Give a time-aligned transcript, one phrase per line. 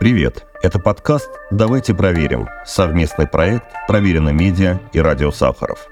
[0.00, 0.46] Привет!
[0.62, 5.90] Это подкаст «Давайте проверим»– совместный проект «Проверено медиа» и «Радио Сахаров».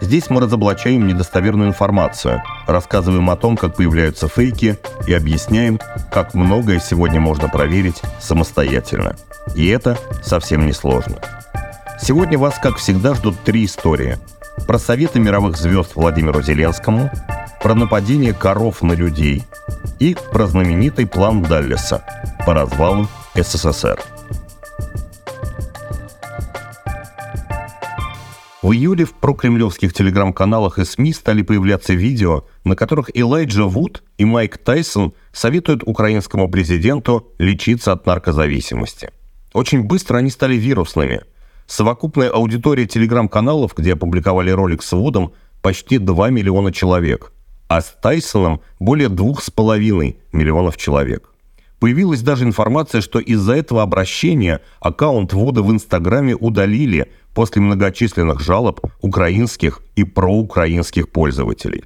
[0.00, 5.78] Здесь мы разоблачаем недостоверную информацию, рассказываем о том, как появляются фейки и объясняем,
[6.10, 9.14] как многое сегодня можно проверить самостоятельно.
[9.54, 11.18] И это совсем не сложно.
[12.00, 14.16] Сегодня вас, как всегда, ждут три истории.
[14.66, 17.10] Про советы мировых звезд Владимиру Зеленскому,
[17.62, 19.44] про нападение коров на людей
[19.98, 22.02] и про знаменитый план Даллеса
[22.46, 24.00] по развалу СССР.
[28.62, 34.24] В июле в прокремлевских телеграм-каналах и СМИ стали появляться видео, на которых Элайджа Вуд и
[34.24, 39.10] Майк Тайсон советуют украинскому президенту лечиться от наркозависимости.
[39.52, 41.22] Очень быстро они стали вирусными.
[41.66, 47.32] Совокупная аудитория телеграм-каналов, где опубликовали ролик с Вудом, почти 2 миллиона человек,
[47.68, 51.33] а с Тайсоном более 2,5 миллионов человек.
[51.78, 58.80] Появилась даже информация, что из-за этого обращения аккаунт Вуда в Инстаграме удалили после многочисленных жалоб
[59.02, 61.84] украинских и проукраинских пользователей.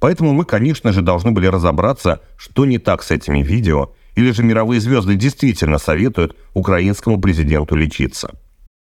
[0.00, 4.42] Поэтому мы, конечно же, должны были разобраться, что не так с этими видео, или же
[4.42, 8.34] мировые звезды действительно советуют украинскому президенту лечиться.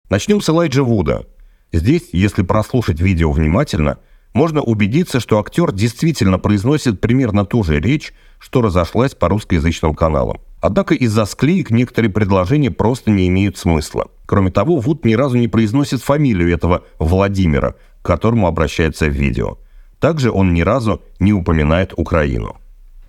[0.08, 1.26] Начнем с Элайджа Вуда.
[1.72, 3.98] Здесь, если прослушать видео внимательно,
[4.34, 10.40] можно убедиться, что актер действительно произносит примерно ту же речь, что разошлась по русскоязычным каналам.
[10.66, 14.08] Однако из-за склеек некоторые предложения просто не имеют смысла.
[14.26, 19.58] Кроме того, Вуд ни разу не произносит фамилию этого Владимира, к которому обращается в видео.
[20.00, 22.56] Также он ни разу не упоминает Украину.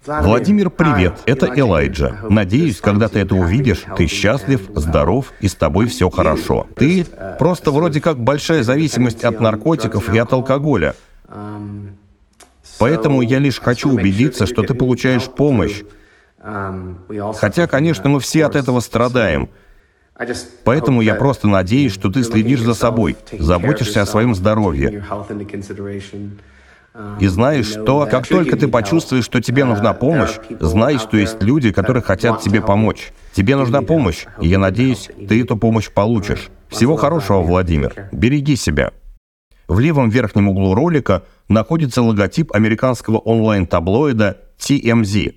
[0.06, 2.20] Владимир, привет, это Элайджа.
[2.30, 6.68] Надеюсь, когда ты это увидишь, ты счастлив, здоров и с тобой все хорошо.
[6.76, 7.08] Ты
[7.40, 10.94] просто вроде как большая зависимость от наркотиков и от алкоголя.
[12.78, 15.82] Поэтому я лишь хочу убедиться, что ты получаешь помощь,
[17.36, 19.50] Хотя, конечно, мы все от этого страдаем.
[20.64, 25.04] Поэтому я просто надеюсь, что ты следишь за собой, заботишься о своем здоровье.
[27.20, 31.72] И знаешь, что как только ты почувствуешь, что тебе нужна помощь, знай, что есть люди,
[31.72, 33.12] которые хотят тебе помочь.
[33.34, 36.50] Тебе нужна помощь, и я надеюсь, ты эту помощь получишь.
[36.70, 38.10] Всего хорошего, Владимир.
[38.12, 38.94] Береги себя.
[39.68, 45.36] В левом верхнем углу ролика находится логотип американского онлайн-таблоида TMZ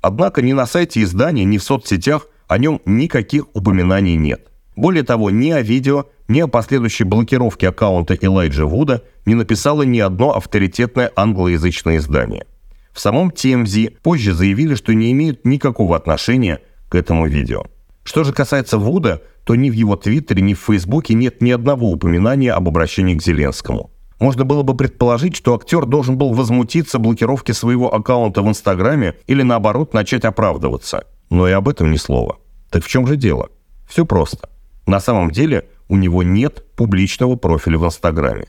[0.00, 4.46] Однако ни на сайте издания, ни в соцсетях о нем никаких упоминаний нет.
[4.76, 9.98] Более того, ни о видео, ни о последующей блокировке аккаунта Элайджа Вуда не написало ни
[9.98, 12.46] одно авторитетное англоязычное издание.
[12.92, 17.64] В самом TMZ позже заявили, что не имеют никакого отношения к этому видео.
[18.04, 21.90] Что же касается Вуда, то ни в его твиттере, ни в фейсбуке нет ни одного
[21.90, 23.90] упоминания об обращении к Зеленскому.
[24.20, 29.42] Можно было бы предположить, что актер должен был возмутиться блокировке своего аккаунта в Инстаграме или
[29.42, 31.04] наоборот начать оправдываться.
[31.30, 32.36] Но и об этом ни слова.
[32.70, 33.48] Так в чем же дело?
[33.88, 34.50] Все просто.
[34.86, 38.46] На самом деле у него нет публичного профиля в Инстаграме.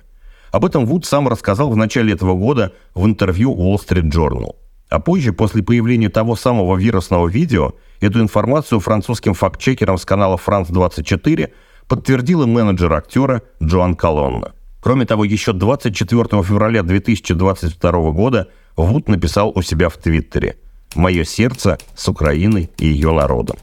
[0.51, 4.55] Об этом Вуд сам рассказал в начале этого года в интервью Wall Street Journal.
[4.89, 11.49] А позже, после появления того самого вирусного видео, эту информацию французским фактчекерам с канала France24
[11.87, 14.51] подтвердила менеджер актера Джоан Колонна.
[14.81, 20.57] Кроме того, еще 24 февраля 2022 года Вуд написал у себя в Твиттере
[20.95, 23.57] «Мое сердце с Украиной и ее народом».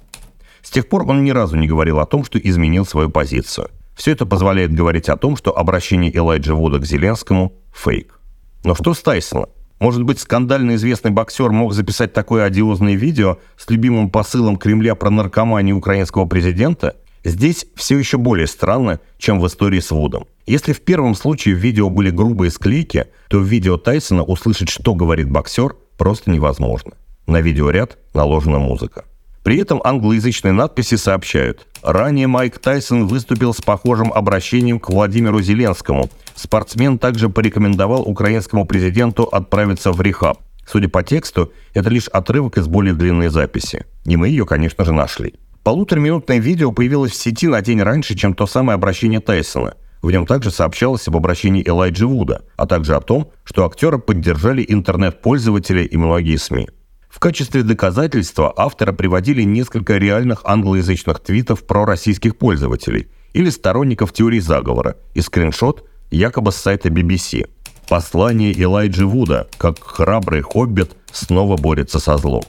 [0.62, 3.68] С тех пор он ни разу не говорил о том, что изменил свою позицию.
[3.96, 8.20] Все это позволяет говорить о том, что обращение Элайджа Вуда к Зеленскому– фейк.
[8.62, 9.48] Но что с Тайсоном?
[9.80, 15.10] Может быть, скандально известный боксер мог записать такое одиозное видео с любимым посылом Кремля про
[15.10, 16.96] наркоманию украинского президента?
[17.28, 20.26] Здесь все еще более странно, чем в истории с Вудом.
[20.46, 24.94] Если в первом случае в видео были грубые склейки, то в видео Тайсона услышать, что
[24.94, 26.92] говорит боксер, просто невозможно.
[27.26, 29.04] На видеоряд наложена музыка.
[29.42, 36.08] При этом англоязычные надписи сообщают, ранее Майк Тайсон выступил с похожим обращением к Владимиру Зеленскому.
[36.34, 40.38] Спортсмен также порекомендовал украинскому президенту отправиться в рехаб.
[40.66, 43.84] Судя по тексту, это лишь отрывок из более длинной записи.
[44.06, 45.34] И мы ее, конечно же, нашли.
[45.62, 49.74] Полутораминутное видео появилось в сети на день раньше, чем то самое обращение Тайсона.
[50.00, 54.64] В нем также сообщалось об обращении Элайджи Вуда, а также о том, что актера поддержали
[54.66, 56.68] интернет-пользователи и многие СМИ.
[57.08, 64.40] В качестве доказательства автора приводили несколько реальных англоязычных твитов про российских пользователей или сторонников теории
[64.40, 67.48] заговора и скриншот якобы с сайта BBC.
[67.88, 72.44] Послание Элайджи Вуда, как храбрый хоббит, снова борется со злом.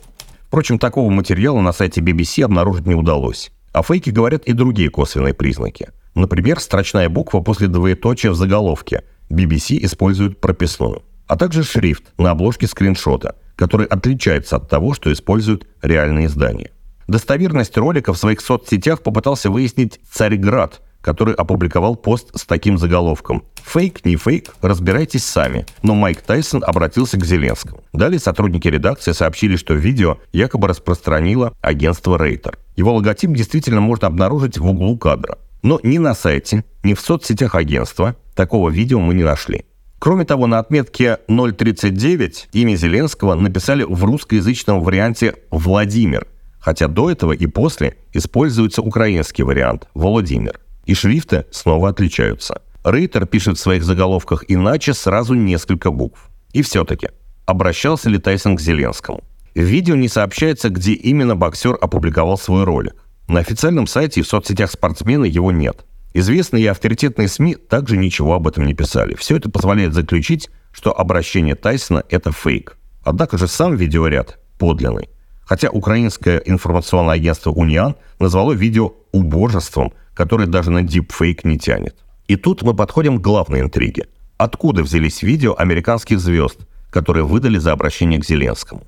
[0.49, 3.51] Впрочем, такого материала на сайте BBC обнаружить не удалось.
[3.71, 5.89] А фейки говорят и другие косвенные признаки.
[6.15, 9.03] Например, строчная буква после двоеточия в заголовке.
[9.29, 11.03] BBC использует прописную.
[11.27, 16.71] А также шрифт на обложке скриншота, который отличается от того, что используют реальные издания.
[17.07, 24.03] Достоверность ролика в своих соцсетях попытался выяснить Царьград, который опубликовал пост с таким заголовком «Фейк,
[24.05, 25.65] не фейк, разбирайтесь сами».
[25.83, 27.83] Но Майк Тайсон обратился к Зеленскому.
[27.93, 32.57] Далее сотрудники редакции сообщили, что видео якобы распространило агентство Рейтер.
[32.75, 35.37] Его логотип действительно можно обнаружить в углу кадра.
[35.61, 39.65] Но ни на сайте, ни в соцсетях агентства такого видео мы не нашли.
[39.99, 46.25] Кроме того, на отметке 039 имя Зеленского написали в русскоязычном варианте «Владимир»,
[46.59, 50.59] хотя до этого и после используется украинский вариант «Володимир».
[50.89, 52.63] И шрифты снова отличаются.
[52.83, 56.31] Рейтер пишет в своих заголовках иначе сразу несколько букв.
[56.51, 57.09] И все-таки,
[57.45, 59.23] обращался ли Тайсон к Зеленскому?
[59.53, 62.95] В видео не сообщается, где именно боксер опубликовал свой ролик.
[63.27, 65.85] На официальном сайте и в соцсетях спортсмена его нет.
[66.15, 69.13] Известные и авторитетные СМИ также ничего об этом не писали.
[69.13, 72.79] Все это позволяет заключить, что обращение Тайсона– это фейк.
[73.03, 75.09] Однако же сам видеоряд подлинный.
[75.45, 81.95] Хотя украинское информационное агентство «Униан» назвало видео убожеством, которое даже на дипфейк не тянет.
[82.27, 84.07] И тут мы подходим к главной интриге.
[84.37, 88.83] Откуда взялись видео американских звезд, которые выдали за обращение к Зеленскому?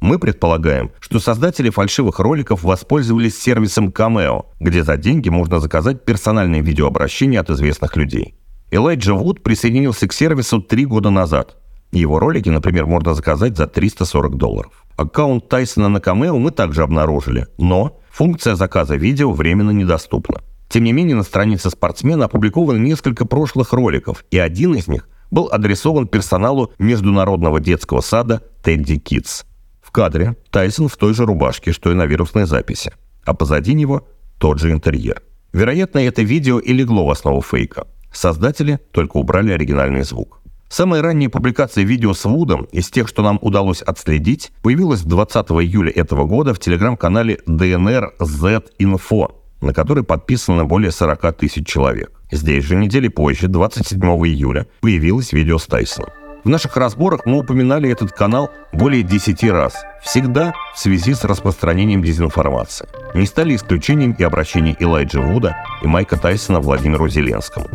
[0.00, 6.62] Мы предполагаем, что создатели фальшивых роликов воспользовались сервисом Cameo, где за деньги можно заказать персональные
[6.62, 8.34] видеообращения от известных людей.
[8.70, 11.58] Элайджа Вуд присоединился к сервису три года назад.
[11.92, 14.72] Его ролики, например, можно заказать за 340 долларов.
[14.96, 20.40] Аккаунт Тайсона на Cameo мы также обнаружили, но функция заказа видео временно недоступна.
[20.70, 25.48] Тем не менее, на странице спортсмена опубликовано несколько прошлых роликов, и один из них был
[25.50, 29.44] адресован персоналу Международного детского сада Тедди Китс.
[29.82, 32.92] В кадре Тайсон в той же рубашке, что и на вирусной записи,
[33.24, 34.06] а позади него
[34.38, 35.22] тот же интерьер.
[35.52, 37.88] Вероятно, это видео и легло в основу фейка.
[38.12, 40.40] Создатели только убрали оригинальный звук.
[40.68, 45.90] Самая ранняя публикация видео с Вудом из тех, что нам удалось отследить, появилась 20 июля
[45.90, 52.12] этого года в телеграм-канале DNR Z Info, на который подписано более 40 тысяч человек.
[52.30, 56.10] Здесь же недели позже, 27 июля, появилось видео с Тайсоном.
[56.42, 62.02] В наших разборах мы упоминали этот канал более 10 раз, всегда в связи с распространением
[62.02, 62.88] дезинформации.
[63.14, 67.66] Не стали исключением и обращения Элайджа Вуда и Майка Тайсона Владимиру Зеленскому.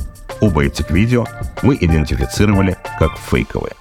[0.42, 1.26] Оба этих видео
[1.62, 3.74] мы идентифицировали как фейковые.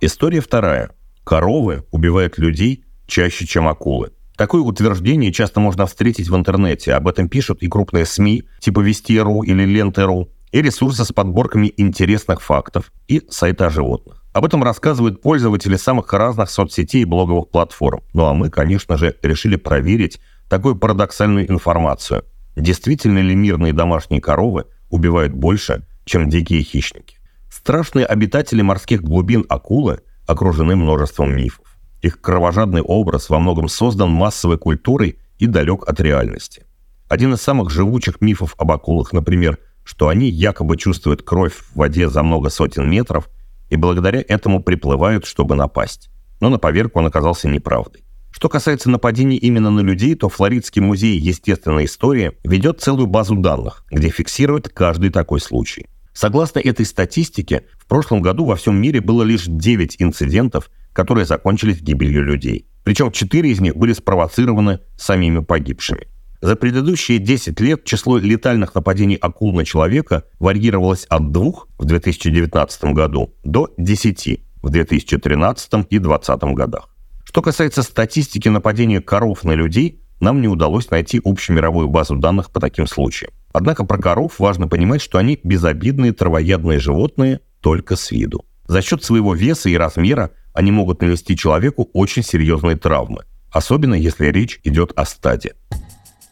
[0.00, 0.90] История вторая.
[1.24, 4.12] Коровы убивают людей чаще, чем акулы.
[4.36, 6.92] Такое утверждение часто можно встретить в интернете.
[6.92, 12.42] Об этом пишут и крупные СМИ, типа Вести.ру или Ленты.ру, и ресурсы с подборками интересных
[12.42, 14.22] фактов, и сайта животных.
[14.34, 18.02] Об этом рассказывают пользователи самых разных соцсетей и блоговых платформ.
[18.12, 22.22] Ну а мы, конечно же, решили проверить такую парадоксальную информацию.
[22.54, 27.16] Действительно ли мирные домашние коровы убивают больше, чем дикие хищники?
[27.50, 31.75] Страшные обитатели морских глубин акулы окружены множеством мифов.
[32.02, 36.64] Их кровожадный образ во многом создан массовой культурой и далек от реальности.
[37.08, 42.08] Один из самых живучих мифов об акулах, например, что они якобы чувствуют кровь в воде
[42.08, 43.28] за много сотен метров
[43.70, 46.10] и благодаря этому приплывают, чтобы напасть.
[46.40, 48.02] Но на поверку он оказался неправдой.
[48.30, 53.84] Что касается нападений именно на людей, то Флоридский музей естественной истории ведет целую базу данных,
[53.90, 55.86] где фиксирует каждый такой случай.
[56.16, 61.82] Согласно этой статистике, в прошлом году во всем мире было лишь 9 инцидентов, которые закончились
[61.82, 62.66] гибелью людей.
[62.84, 66.06] Причем 4 из них были спровоцированы самими погибшими.
[66.40, 72.84] За предыдущие 10 лет число летальных нападений акул на человека варьировалось от 2 в 2019
[72.94, 76.88] году до 10 в 2013 и 2020 годах.
[77.24, 82.58] Что касается статистики нападения коров на людей, нам не удалось найти общемировую базу данных по
[82.58, 83.32] таким случаям.
[83.58, 88.44] Однако про коров важно понимать, что они безобидные травоядные животные только с виду.
[88.68, 94.26] За счет своего веса и размера они могут нанести человеку очень серьезные травмы, особенно если
[94.26, 95.54] речь идет о стаде.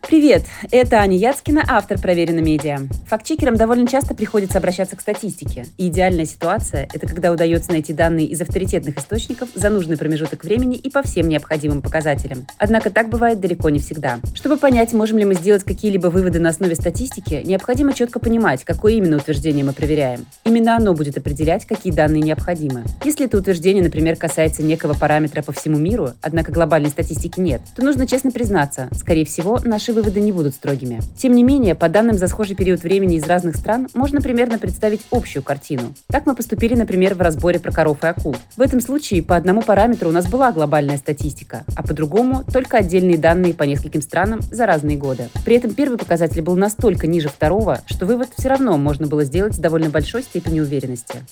[0.07, 2.81] Привет, это Аня Яцкина, автор «Проверено медиа».
[3.09, 5.65] Фактчекерам довольно часто приходится обращаться к статистике.
[5.79, 10.77] И идеальная ситуация– это когда удается найти данные из авторитетных источников за нужный промежуток времени
[10.77, 12.47] и по всем необходимым показателям.
[12.59, 14.21] Однако так бывает далеко не всегда.
[14.35, 18.93] Чтобы понять, можем ли мы сделать какие-либо выводы на основе статистики, необходимо четко понимать, какое
[18.93, 20.27] именно утверждение мы проверяем.
[20.45, 22.85] Именно оно будет определять, какие данные необходимы.
[23.05, 27.83] Если это утверждение, например, касается некого параметра по всему миру, однако глобальной статистики нет, то
[27.83, 31.01] нужно честно признаться, скорее всего, наши выводы не будут строгими.
[31.17, 35.01] Тем не менее, по данным за схожий период времени из разных стран, можно примерно представить
[35.11, 35.95] общую картину.
[36.09, 38.37] Так мы поступили, например, в разборе про коров и акул.
[38.57, 42.79] В этом случае по одному параметру у нас была глобальная статистика, а по другому только
[42.79, 45.29] отдельные данные по нескольким странам за разные годы.
[45.45, 49.55] При этом первый показатель был настолько ниже второго, что вывод все равно можно было сделать
[49.55, 51.23] с довольно большой степенью уверенности.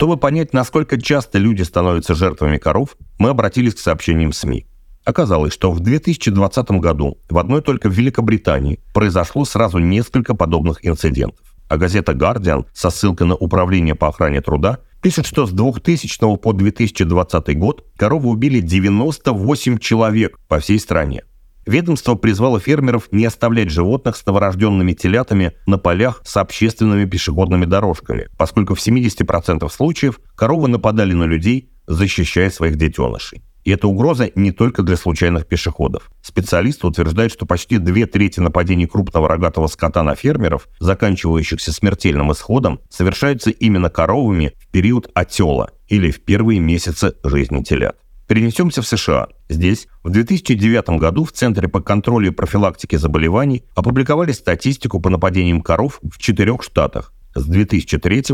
[0.00, 4.66] Чтобы понять, насколько часто люди становятся жертвами коров, мы обратились к сообщениям СМИ.
[5.04, 11.44] Оказалось, что в 2020 году в одной только Великобритании произошло сразу несколько подобных инцидентов.
[11.68, 16.52] А газета «Гардиан» со ссылкой на Управление по охране труда пишет, что с 2000 по
[16.52, 21.22] 2020 год коровы убили 98 человек по всей стране.
[21.66, 28.28] Ведомство призвало фермеров не оставлять животных с новорожденными телятами на полях с общественными пешеходными дорожками,
[28.36, 33.42] поскольку в 70% случаев коровы нападали на людей, защищая своих детенышей.
[33.64, 36.10] И эта угроза не только для случайных пешеходов.
[36.22, 42.80] Специалисты утверждают, что почти две трети нападений крупного рогатого скота на фермеров, заканчивающихся смертельным исходом,
[42.88, 47.96] совершаются именно коровами в период отела или в первые месяцы жизни телят.
[48.30, 49.26] Перенесемся в США.
[49.48, 55.62] Здесь в 2009 году в Центре по контролю и профилактике заболеваний опубликовали статистику по нападениям
[55.62, 58.24] коров в четырех штатах с 2003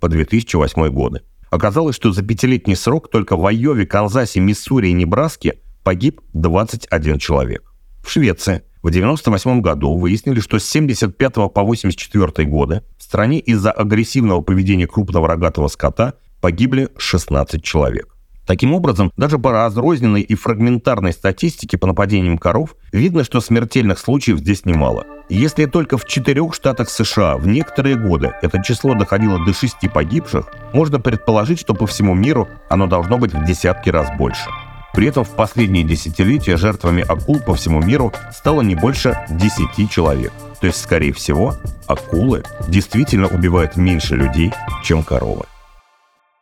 [0.00, 1.22] по 2008 годы.
[1.50, 7.72] Оказалось, что за пятилетний срок только в Айове, Канзасе, Миссури и Небраске погиб 21 человек.
[8.04, 13.72] В Швеции в 1998 году выяснили, что с 75 по 84 годы в стране из-за
[13.72, 18.17] агрессивного поведения крупного рогатого скота погибли 16 человек.
[18.48, 24.38] Таким образом, даже по разрозненной и фрагментарной статистике по нападениям коров видно, что смертельных случаев
[24.38, 25.04] здесь немало.
[25.28, 30.50] Если только в четырех штатах США в некоторые годы это число доходило до шести погибших,
[30.72, 34.48] можно предположить, что по всему миру оно должно быть в десятки раз больше.
[34.94, 40.32] При этом в последние десятилетия жертвами акул по всему миру стало не больше 10 человек.
[40.62, 41.54] То есть, скорее всего,
[41.86, 45.44] акулы действительно убивают меньше людей, чем коровы.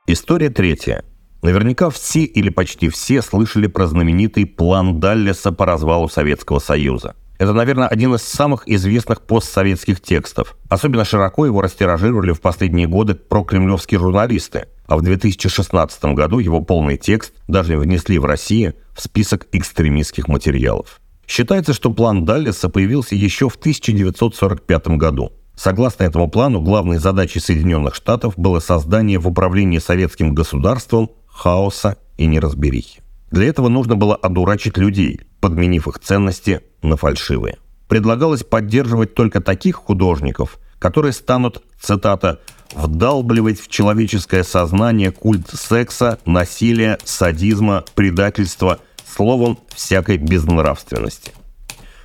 [0.06, 1.02] История третья.
[1.46, 7.14] Наверняка все или почти все слышали про знаменитый план Даллеса по развалу Советского Союза.
[7.38, 10.56] Это, наверное, один из самых известных постсоветских текстов.
[10.68, 14.66] Особенно широко его растиражировали в последние годы прокремлевские журналисты.
[14.88, 21.00] А в 2016 году его полный текст даже внесли в Россию в список экстремистских материалов.
[21.28, 25.30] Считается, что план Даллеса появился еще в 1945 году.
[25.54, 32.26] Согласно этому плану, главной задачей Соединенных Штатов было создание в управлении советским государством хаоса и
[32.26, 33.00] неразберихи.
[33.30, 37.58] Для этого нужно было одурачить людей, подменив их ценности на фальшивые.
[37.88, 42.40] Предлагалось поддерживать только таких художников, которые станут, цитата,
[42.74, 51.32] «вдалбливать в человеческое сознание культ секса, насилия, садизма, предательства, словом, всякой безнравственности».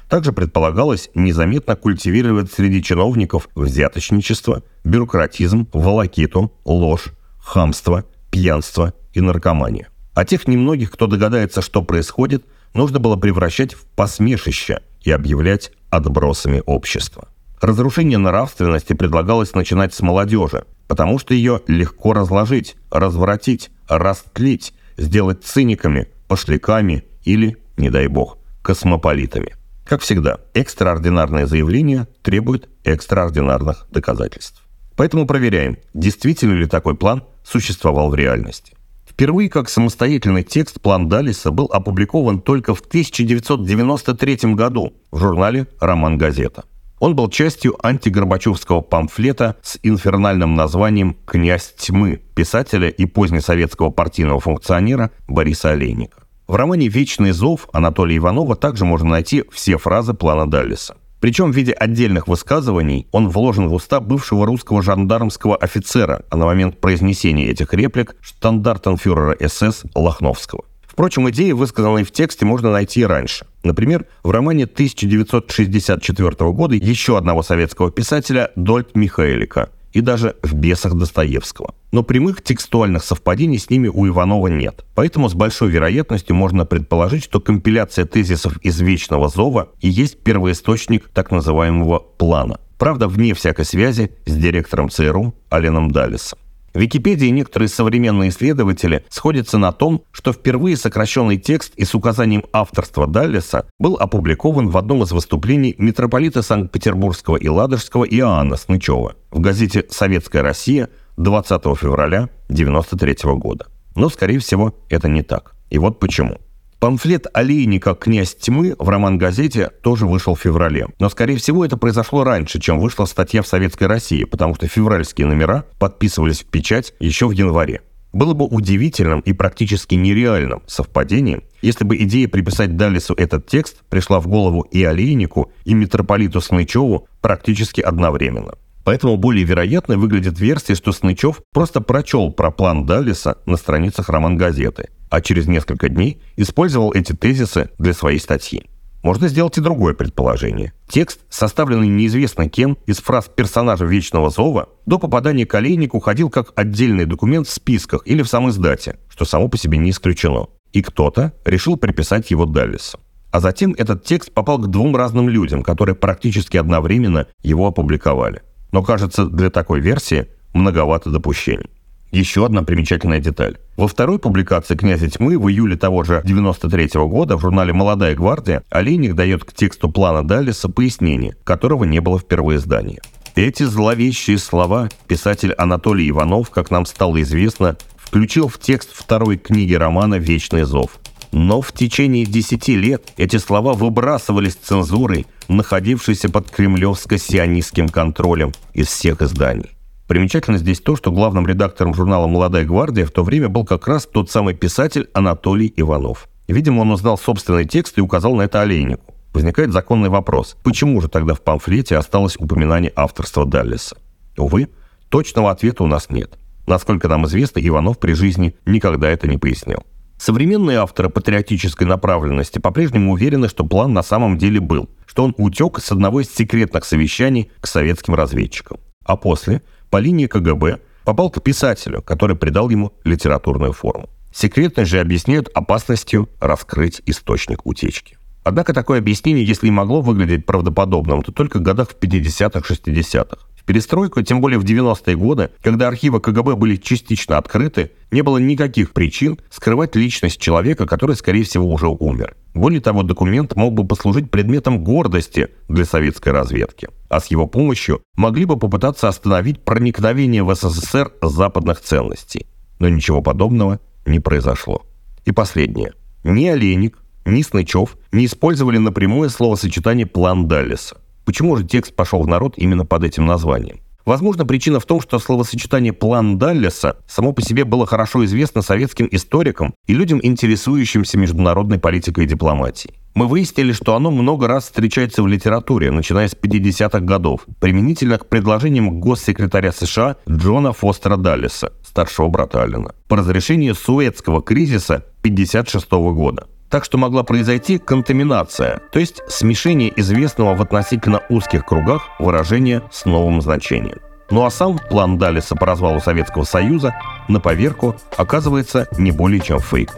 [0.09, 9.89] Также предполагалось незаметно культивировать среди чиновников взяточничество, бюрократизм, волокиту, ложь, хамство, пьянство и наркомания.
[10.13, 16.63] А тех немногих, кто догадается, что происходит, нужно было превращать в посмешище и объявлять отбросами
[16.65, 17.27] общества.
[17.61, 26.07] Разрушение нравственности предлагалось начинать с молодежи, потому что ее легко разложить, разворотить, растлить, сделать циниками,
[26.27, 29.55] пошляками или, не дай бог, космополитами.
[29.85, 34.60] Как всегда, экстраординарное заявление требует экстраординарных доказательств.
[35.01, 38.73] Поэтому проверяем, действительно ли такой план существовал в реальности.
[39.09, 46.19] Впервые как самостоятельный текст план Далиса был опубликован только в 1993 году в журнале «Роман
[46.19, 46.65] Газета».
[46.99, 55.09] Он был частью антигорбачевского памфлета с инфернальным названием «Князь тьмы» писателя и позднесоветского партийного функционера
[55.27, 56.19] Бориса Олейника.
[56.45, 60.95] В романе «Вечный зов» Анатолия Иванова также можно найти все фразы плана Даллиса.
[61.21, 66.45] Причем в виде отдельных высказываний он вложен в уста бывшего русского жандармского офицера, а на
[66.45, 70.65] момент произнесения этих реплик штандартенфюрера СС Лохновского.
[70.85, 73.45] Впрочем, идеи, высказанные в тексте, можно найти и раньше.
[73.63, 80.95] Например, в романе 1964 года еще одного советского писателя Дольт Михайлика– и даже в «Бесах»
[80.95, 81.73] Достоевского.
[81.91, 84.85] Но прямых текстуальных совпадений с ними у Иванова нет.
[84.95, 91.09] Поэтому с большой вероятностью можно предположить, что компиляция тезисов из «Вечного зова» и есть первоисточник
[91.09, 92.59] так называемого «плана».
[92.77, 96.39] Правда, вне всякой связи с директором ЦРУ Аленом Даллисом.
[96.73, 102.45] В Википедии некоторые современные исследователи сходятся на том, что впервые сокращенный текст и с указанием
[102.53, 109.39] авторства Даллеса был опубликован в одном из выступлений митрополита Санкт-Петербургского и Ладожского Иоанна Снычева в
[109.41, 110.87] газете «Советская Россия»
[111.21, 113.67] 20 февраля 1993 года.
[113.95, 115.53] Но, скорее всего, это не так.
[115.69, 116.37] И вот почему.
[116.79, 117.93] Памфлет «Олейника.
[117.93, 120.87] Князь тьмы» в роман-газете тоже вышел в феврале.
[120.99, 125.27] Но, скорее всего, это произошло раньше, чем вышла статья в «Советской России», потому что февральские
[125.27, 127.81] номера подписывались в печать еще в январе.
[128.13, 134.19] Было бы удивительным и практически нереальным совпадением, если бы идея приписать Далису этот текст пришла
[134.19, 138.55] в голову и Олейнику, и митрополиту Снычеву практически одновременно.
[138.83, 144.89] Поэтому более вероятной выглядит версия, что Снычев просто прочел про план Даллиса на страницах роман-газеты
[145.11, 148.63] а через несколько дней использовал эти тезисы для своей статьи.
[149.03, 150.73] Можно сделать и другое предположение.
[150.87, 156.53] Текст, составленный неизвестно кем, из фраз персонажа Вечного Зова, до попадания к Олейнику уходил как
[156.55, 160.47] отдельный документ в списках или в самой издате, что само по себе не исключено.
[160.71, 162.99] И кто-то решил приписать его Даллису.
[163.31, 168.43] А затем этот текст попал к двум разным людям, которые практически одновременно его опубликовали.
[168.71, 171.69] Но кажется, для такой версии многовато допущений.
[172.11, 173.57] Еще одна примечательная деталь.
[173.77, 178.15] Во второй публикации «Князя тьмы» в июле того же 93 -го года в журнале «Молодая
[178.15, 182.99] гвардия» Олейник дает к тексту плана Даллиса пояснение, которого не было в первоиздании.
[183.35, 189.73] Эти зловещие слова писатель Анатолий Иванов, как нам стало известно, включил в текст второй книги
[189.73, 190.99] романа «Вечный зов».
[191.31, 199.21] Но в течение десяти лет эти слова выбрасывались цензурой, находившейся под кремлевско-сионистским контролем из всех
[199.21, 199.71] изданий.
[200.07, 204.05] Примечательно здесь то, что главным редактором журнала «Молодая гвардия» в то время был как раз
[204.05, 206.27] тот самый писатель Анатолий Иванов.
[206.49, 209.15] Видимо, он узнал собственный текст и указал на это Олейнику.
[209.33, 213.95] Возникает законный вопрос, почему же тогда в памфлете осталось упоминание авторства Даллиса?
[214.37, 214.67] Увы,
[215.07, 216.37] точного ответа у нас нет.
[216.67, 219.83] Насколько нам известно, Иванов при жизни никогда это не пояснил.
[220.21, 225.79] Современные авторы патриотической направленности по-прежнему уверены, что план на самом деле был, что он утек
[225.79, 228.77] с одного из секретных совещаний к советским разведчикам.
[229.03, 234.11] А после по линии КГБ попал к писателю, который придал ему литературную форму.
[234.31, 238.19] Секретность же объясняют опасностью раскрыть источник утечки.
[238.43, 243.37] Однако такое объяснение, если и могло выглядеть правдоподобным, то только в годах в 50-х-60-х.
[243.61, 248.39] В перестройку, тем более в 90-е годы, когда архивы КГБ были частично открыты, не было
[248.39, 252.35] никаких причин скрывать личность человека, который, скорее всего, уже умер.
[252.55, 258.01] Более того, документ мог бы послужить предметом гордости для советской разведки, а с его помощью
[258.15, 262.47] могли бы попытаться остановить проникновение в СССР западных ценностей.
[262.79, 264.87] Но ничего подобного не произошло.
[265.25, 265.93] И последнее.
[266.23, 270.97] Ни Олейник, ни Снычев не использовали напрямую словосочетание «план Даллеса».
[271.31, 273.79] Почему же текст пошел в народ именно под этим названием?
[274.03, 279.07] Возможно, причина в том, что словосочетание «план Даллеса» само по себе было хорошо известно советским
[279.09, 282.95] историкам и людям, интересующимся международной политикой и дипломатией.
[283.15, 288.27] Мы выяснили, что оно много раз встречается в литературе, начиная с 50-х годов, применительно к
[288.27, 296.47] предложениям госсекретаря США Джона Фостера Даллеса, старшего брата Аллена, по разрешению Суэцкого кризиса 1956 года.
[296.71, 303.03] Так что могла произойти контаминация, то есть смешение известного в относительно узких кругах выражения с
[303.03, 303.99] новым значением.
[304.29, 306.95] Ну а сам план Далиса по развалу Советского Союза
[307.27, 309.93] на поверку оказывается не более чем фейк.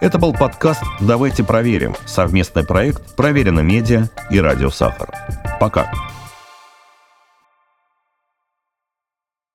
[0.00, 5.08] Это был подкаст «Давайте проверим» совместный проект «Проверено медиа» и «Радио Сахар».
[5.58, 5.90] Пока.